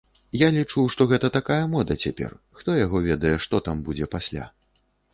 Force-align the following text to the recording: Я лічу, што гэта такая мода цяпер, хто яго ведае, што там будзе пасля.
Я 0.43 0.47
лічу, 0.53 0.85
што 0.93 1.07
гэта 1.11 1.29
такая 1.37 1.59
мода 1.75 1.99
цяпер, 2.05 2.31
хто 2.61 2.69
яго 2.85 3.05
ведае, 3.11 3.37
што 3.47 3.65
там 3.71 3.87
будзе 3.89 4.13
пасля. 4.19 4.53